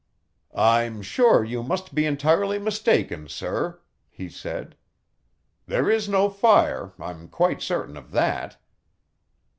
"I'm 0.55 1.03
sure 1.03 1.43
you 1.43 1.61
must 1.61 1.93
be 1.93 2.07
entirely 2.07 2.57
mistaken, 2.57 3.27
sir," 3.29 3.81
he 4.09 4.29
said. 4.29 4.75
"There 5.67 5.91
is 5.91 6.09
no 6.09 6.27
fire, 6.27 6.93
I'm 6.99 7.27
quite 7.27 7.61
certain 7.61 7.95
of 7.95 8.09
that. 8.09 8.57